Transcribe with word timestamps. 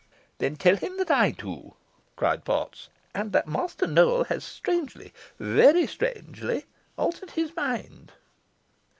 "Then, 0.39 0.55
tell 0.55 0.77
him 0.77 0.97
that 0.97 1.11
I 1.11 1.29
do," 1.29 1.75
cried 2.15 2.43
Potts; 2.43 2.89
"and 3.13 3.31
that 3.33 3.47
Master 3.47 3.85
Nowell 3.85 4.23
has 4.29 4.43
strangely, 4.43 5.13
very 5.37 5.85
strangely, 5.85 6.65
altered 6.97 7.29
his 7.29 7.55
mind." 7.55 8.11